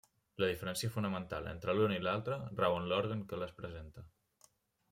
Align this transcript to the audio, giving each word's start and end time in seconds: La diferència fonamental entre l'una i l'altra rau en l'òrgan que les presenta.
La 0.43 0.47
diferència 0.51 0.89
fonamental 0.95 1.51
entre 1.51 1.77
l'una 1.79 1.99
i 1.99 2.03
l'altra 2.07 2.39
rau 2.63 2.79
en 2.81 2.91
l'òrgan 2.93 3.25
que 3.31 3.43
les 3.45 3.57
presenta. 3.63 4.09